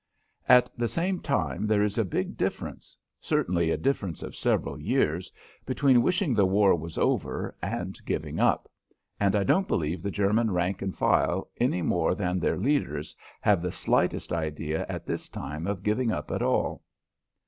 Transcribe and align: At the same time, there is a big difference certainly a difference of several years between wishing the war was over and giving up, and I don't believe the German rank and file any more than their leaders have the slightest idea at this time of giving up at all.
At 0.49 0.71
the 0.75 0.87
same 0.87 1.19
time, 1.19 1.67
there 1.67 1.83
is 1.83 1.95
a 1.99 2.03
big 2.03 2.35
difference 2.35 2.97
certainly 3.19 3.69
a 3.69 3.77
difference 3.77 4.23
of 4.23 4.35
several 4.35 4.79
years 4.79 5.31
between 5.63 6.01
wishing 6.01 6.33
the 6.33 6.47
war 6.47 6.73
was 6.75 6.97
over 6.97 7.55
and 7.61 8.03
giving 8.03 8.39
up, 8.39 8.67
and 9.19 9.35
I 9.35 9.43
don't 9.43 9.67
believe 9.67 10.01
the 10.01 10.09
German 10.09 10.49
rank 10.49 10.81
and 10.81 10.97
file 10.97 11.51
any 11.59 11.83
more 11.83 12.15
than 12.15 12.39
their 12.39 12.57
leaders 12.57 13.15
have 13.41 13.61
the 13.61 13.71
slightest 13.71 14.33
idea 14.33 14.87
at 14.89 15.05
this 15.05 15.29
time 15.29 15.67
of 15.67 15.83
giving 15.83 16.11
up 16.11 16.31
at 16.31 16.41
all. 16.41 16.81